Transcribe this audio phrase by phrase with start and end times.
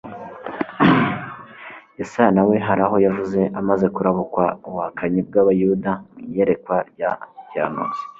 [1.99, 7.11] Yesaya na we, hari aho yavuze amaze kurabukwa ubuhakanyi bw'abayuda mu iyerekwa rya
[7.49, 8.01] gihanuzi,